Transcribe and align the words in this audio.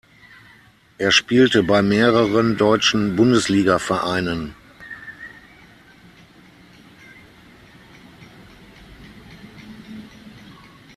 Er 0.97 1.11
spielte 1.11 1.61
bei 1.61 1.83
mehreren 1.83 2.57
deutschen 2.57 3.15
Bundesligavereinen. 3.15 4.55